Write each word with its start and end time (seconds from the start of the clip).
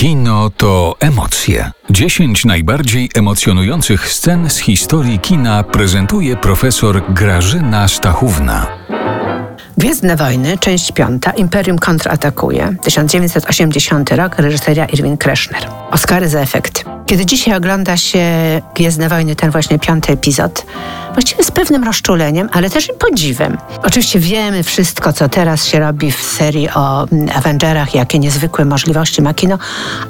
Kino 0.00 0.50
to 0.56 0.94
emocje. 1.00 1.70
10 1.90 2.44
najbardziej 2.44 3.10
emocjonujących 3.14 4.08
scen 4.08 4.50
z 4.50 4.58
historii 4.58 5.18
kina 5.18 5.62
prezentuje 5.62 6.36
profesor 6.36 7.02
Grażyna 7.12 7.88
Stachówna. 7.88 8.66
Gwiezdne 9.78 10.16
Wojny, 10.16 10.58
część 10.58 10.92
piąta, 10.92 11.30
Imperium 11.30 11.78
kontratakuje. 11.78 12.76
1980 12.82 14.10
rok, 14.10 14.38
reżyseria 14.38 14.86
Irwin 14.86 15.16
Kreshner. 15.16 15.68
Oscary 15.90 16.28
za 16.28 16.40
efekty. 16.40 16.79
Kiedy 17.10 17.26
dzisiaj 17.26 17.54
ogląda 17.54 17.96
się 17.96 18.26
Gwiezdne 18.74 19.08
Wojny, 19.08 19.36
ten 19.36 19.50
właśnie 19.50 19.78
piąty 19.78 20.12
epizod, 20.12 20.66
właściwie 21.12 21.44
z 21.44 21.50
pewnym 21.50 21.84
rozczuleniem, 21.84 22.48
ale 22.52 22.70
też 22.70 22.88
i 22.88 22.92
podziwem. 22.98 23.58
Oczywiście 23.82 24.18
wiemy 24.18 24.62
wszystko, 24.62 25.12
co 25.12 25.28
teraz 25.28 25.66
się 25.66 25.78
robi 25.78 26.12
w 26.12 26.22
serii 26.22 26.68
o 26.68 27.06
Avengerach, 27.34 27.94
jakie 27.94 28.18
niezwykłe 28.18 28.64
możliwości 28.64 29.22
ma 29.22 29.34
kino, 29.34 29.58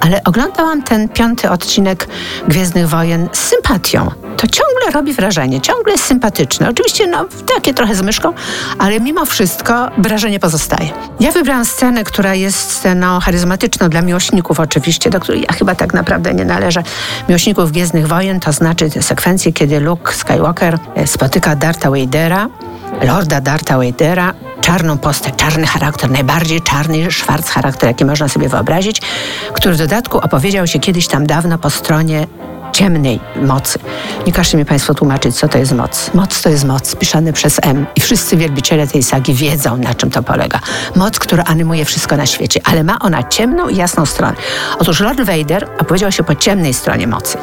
ale 0.00 0.24
oglądałam 0.24 0.82
ten 0.82 1.08
piąty 1.08 1.50
odcinek 1.50 2.08
Gwiezdnych 2.48 2.88
Wojen 2.88 3.28
z 3.32 3.38
sympatią. 3.38 4.10
To 4.36 4.46
ciągle 4.46 4.90
robi 4.92 5.12
wrażenie, 5.12 5.60
ciągle 5.60 5.92
jest 5.92 6.04
sympatyczne. 6.04 6.70
Oczywiście, 6.70 7.06
no, 7.06 7.26
takie 7.56 7.74
trochę 7.74 7.94
z 7.94 8.02
myszką, 8.02 8.32
ale 8.78 9.00
mimo 9.00 9.26
wszystko 9.26 9.90
wrażenie 9.98 10.40
pozostaje. 10.40 10.88
Ja 11.20 11.32
wybrałam 11.32 11.64
scenę, 11.64 12.04
która 12.04 12.34
jest 12.34 12.72
sceną 12.72 13.20
charyzmatyczną 13.20 13.88
dla 13.88 14.02
miłośników 14.02 14.60
oczywiście, 14.60 15.10
do 15.10 15.20
której 15.20 15.42
ja 15.42 15.52
chyba 15.52 15.74
tak 15.74 15.94
naprawdę 15.94 16.34
nie 16.34 16.44
należę. 16.44 16.82
Miłośników 17.28 17.72
Gwiezdnych 17.72 18.08
Wojen, 18.08 18.40
to 18.40 18.52
znaczy 18.52 18.90
te 18.90 19.02
sekwencje, 19.02 19.52
kiedy 19.52 19.80
Luke 19.80 20.12
Skywalker 20.12 20.78
e, 20.94 21.06
spotyka 21.06 21.56
Darta 21.56 21.90
Vadera, 21.90 22.48
Lorda 23.02 23.40
Darta 23.40 23.78
Vadera, 23.78 24.34
czarną 24.60 24.98
postać, 24.98 25.34
czarny 25.36 25.66
charakter, 25.66 26.10
najbardziej 26.10 26.62
czarny 26.62 27.10
szwarc 27.10 27.48
charakter, 27.48 27.88
jaki 27.88 28.04
można 28.04 28.28
sobie 28.28 28.48
wyobrazić, 28.48 29.00
który 29.52 29.74
w 29.74 29.78
dodatku 29.78 30.18
opowiedział 30.18 30.66
się 30.66 30.78
kiedyś 30.78 31.08
tam 31.08 31.26
dawno 31.26 31.58
po 31.58 31.70
stronie 31.70 32.26
ciemnej 32.72 33.20
mocy. 33.36 33.78
Nie 34.26 34.32
każcie 34.32 34.58
mi 34.58 34.64
Państwo 34.64 34.94
tłumaczyć, 34.94 35.36
co 35.36 35.48
to 35.48 35.58
jest 35.58 35.72
moc. 35.72 36.10
Moc 36.14 36.42
to 36.42 36.48
jest 36.48 36.64
moc, 36.64 36.96
pisany 36.96 37.32
przez 37.32 37.60
M. 37.62 37.86
I 37.96 38.00
wszyscy 38.00 38.36
wielbiciele 38.36 38.86
tej 38.86 39.02
sagi 39.02 39.34
wiedzą, 39.34 39.76
na 39.76 39.94
czym 39.94 40.10
to 40.10 40.22
polega. 40.22 40.60
Moc, 40.96 41.18
która 41.18 41.44
animuje 41.44 41.84
wszystko 41.84 42.16
na 42.16 42.26
świecie, 42.26 42.60
ale 42.64 42.84
ma 42.84 42.98
ona 42.98 43.22
ciemną 43.22 43.68
i 43.68 43.76
jasną 43.76 44.06
stronę. 44.06 44.36
Otóż 44.78 45.00
Lord 45.00 45.20
Vader 45.20 45.68
opowiedział 45.78 46.12
się 46.12 46.22
po 46.22 46.34
ciemnej 46.34 46.74
stronie 46.74 47.06
mocy. 47.06 47.38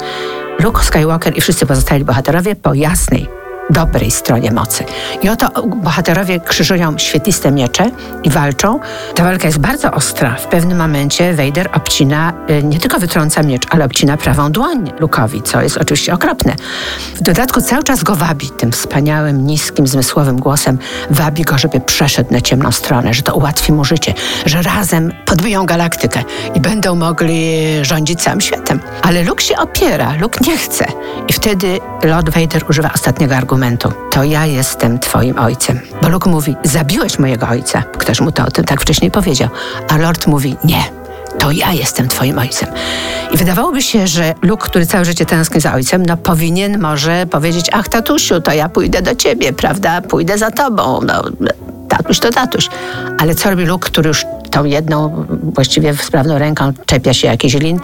Luke 0.59 0.83
Skywalker 0.83 1.38
i 1.38 1.42
wszyscy 1.42 1.66
pozostali 1.66 2.05
bohaterowie 2.05 2.55
po 2.55 2.73
jasnej, 2.73 3.28
dobrej 3.70 4.12
stronie 4.12 4.52
mocy. 4.52 4.84
I 5.22 5.30
oto 5.30 5.68
bohaterowie 5.68 6.40
krzyżują 6.40 6.98
świetliste 6.98 7.52
miecze 7.52 7.92
i 8.23 8.30
walczą. 8.30 8.80
Ta 9.16 9.23
walka 9.23 9.48
jest 9.48 9.60
bardzo 9.60 9.92
ostra. 9.92 10.36
W 10.36 10.48
pewnym 10.48 10.78
momencie 10.78 11.34
Vader 11.34 11.70
obcina, 11.73 12.34
y, 12.50 12.64
nie 12.64 12.80
tylko 12.80 13.00
wytrąca 13.00 13.44
miecz, 13.44 13.64
ale 13.70 13.86
obcina 13.86 14.18
prawą 14.18 14.52
dłoń 14.52 14.92
Lukowi, 15.00 15.42
co 15.42 15.62
jest 15.62 15.78
oczywiście 15.78 16.14
okropne. 16.14 16.56
W 17.16 17.22
dodatku 17.22 17.62
cały 17.62 17.84
czas 17.84 18.04
go 18.04 18.16
wabi 18.16 18.50
tym 18.50 18.72
wspaniałym, 18.72 19.48
niskim, 19.48 19.88
zmysłowym 19.88 20.40
głosem. 20.40 20.78
Wabi 21.10 21.44
go, 21.44 21.58
żeby 21.58 21.80
przeszedł 21.80 22.34
na 22.34 22.42
ciemną 22.42 22.72
stronę, 22.72 23.14
że 23.14 23.22
to 23.22 23.36
ułatwi 23.36 23.73
mu 23.73 23.86
życie, 23.86 24.14
że 24.45 24.62
razem 24.62 25.12
podbiją 25.26 25.66
galaktykę 25.66 26.23
i 26.56 26.60
będą 26.60 26.95
mogli 26.95 27.58
rządzić 27.82 28.22
całym 28.22 28.42
światem. 28.42 28.80
Ale 29.02 29.23
Luke 29.23 29.44
się 29.44 29.58
opiera, 29.58 30.14
Luke 30.14 30.40
nie 30.48 30.58
chce. 30.58 30.86
I 31.28 31.34
wtedy 31.34 31.80
Lord 32.04 32.30
Vader 32.30 32.64
używa 32.70 32.92
ostatniego 32.94 33.36
argumentu 33.36 33.56
argumentu. 33.58 33.91
To 34.11 34.23
ja 34.23 34.45
jestem 34.45 35.00
twoim 35.00 35.39
ojcem. 35.39 35.80
Bo 36.02 36.09
Luke 36.09 36.30
mówi, 36.30 36.55
zabiłeś 36.63 37.19
mojego 37.19 37.47
ojca. 37.47 37.83
Ktoś 37.97 38.22
mu 38.22 38.31
to 38.31 38.45
o 38.45 38.52
tym 38.52 38.66
tak 38.66 38.81
wcześniej 38.81 39.11
powiedział. 39.11 39.49
A 39.89 39.97
Lord 39.97 40.27
mówi, 40.27 40.55
nie, 40.64 40.83
to 41.39 41.52
ja 41.52 41.73
jestem 41.73 42.08
twoim 42.08 42.39
ojcem. 42.39 42.69
I 43.31 43.38
wydawałoby 43.38 43.81
się, 43.81 44.08
że 44.08 44.33
Luke, 44.41 44.69
który 44.69 44.86
całe 44.86 45.05
życie 45.05 45.25
tęskni 45.25 45.61
za 45.61 45.73
ojcem, 45.73 46.05
no 46.05 46.17
powinien 46.17 46.80
może 46.81 47.25
powiedzieć, 47.25 47.69
ach 47.73 47.89
tatusiu, 47.89 48.41
to 48.41 48.53
ja 48.53 48.69
pójdę 48.69 49.02
do 49.02 49.16
ciebie, 49.16 49.53
prawda, 49.53 50.02
pójdę 50.02 50.37
za 50.37 50.52
tobą, 50.52 50.99
no, 51.08 51.23
tatuś 51.89 52.20
to 52.20 52.30
tatuś. 52.30 52.70
Ale 53.20 53.36
co 53.36 53.49
robi 53.49 53.65
Luke, 53.65 53.89
który 53.89 54.08
już 54.08 54.26
tą 54.52 54.64
jedną, 54.64 55.26
właściwie 55.53 55.95
sprawną 55.95 56.37
ręką 56.37 56.73
czepia 56.86 57.14
się 57.14 57.27
jakiś 57.27 57.53
lin, 57.53 57.80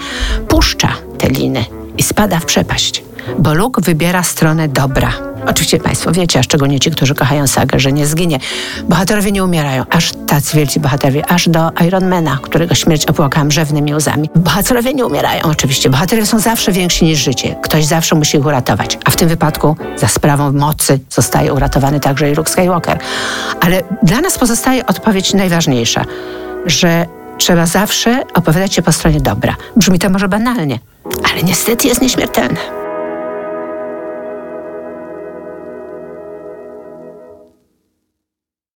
puszcza 0.47 0.89
te 1.17 1.29
liny 1.29 1.65
i 1.97 2.03
spada 2.03 2.39
w 2.39 2.45
przepaść. 2.45 3.03
Bo 3.39 3.53
Luke 3.53 3.81
wybiera 3.81 4.23
stronę 4.23 4.67
dobra 4.67 5.32
Oczywiście 5.47 5.79
Państwo 5.79 6.11
wiecie, 6.11 6.39
a 6.39 6.43
szczególnie 6.43 6.79
ci, 6.79 6.91
którzy 6.91 7.15
kochają 7.15 7.47
sagę, 7.47 7.79
że 7.79 7.91
nie 7.91 8.07
zginie. 8.07 8.39
Bohaterowie 8.83 9.31
nie 9.31 9.43
umierają, 9.43 9.83
aż 9.89 10.11
tacy 10.27 10.57
wielcy 10.57 10.79
bohaterowie, 10.79 11.25
aż 11.31 11.49
do 11.49 11.71
Ironmana, 11.87 12.39
którego 12.41 12.75
śmierć 12.75 13.05
opłakałam 13.05 13.51
rzewnymi 13.51 13.95
łzami. 13.95 14.29
Bohaterowie 14.35 14.93
nie 14.93 15.05
umierają 15.05 15.41
oczywiście. 15.43 15.89
Bohaterowie 15.89 16.25
są 16.25 16.39
zawsze 16.39 16.71
więksi 16.71 17.05
niż 17.05 17.19
życie. 17.19 17.55
Ktoś 17.61 17.85
zawsze 17.85 18.15
musi 18.15 18.37
ich 18.37 18.45
uratować. 18.45 18.97
A 19.05 19.11
w 19.11 19.15
tym 19.15 19.29
wypadku 19.29 19.75
za 19.95 20.07
sprawą 20.07 20.51
mocy 20.51 20.99
zostaje 21.09 21.53
uratowany 21.53 21.99
także 21.99 22.31
i 22.31 22.35
Luke 22.35 22.51
Skywalker. 22.51 22.99
Ale 23.61 23.81
dla 24.03 24.21
nas 24.21 24.37
pozostaje 24.37 24.85
odpowiedź 24.85 25.33
najważniejsza, 25.33 26.05
że 26.65 27.05
trzeba 27.37 27.65
zawsze 27.65 28.23
opowiadać 28.33 28.73
się 28.73 28.81
po 28.81 28.91
stronie 28.91 29.21
dobra. 29.21 29.55
Brzmi 29.75 29.99
to 29.99 30.09
może 30.09 30.27
banalnie, 30.27 30.79
ale 31.31 31.43
niestety 31.43 31.87
jest 31.87 32.01
nieśmiertelne. 32.01 32.82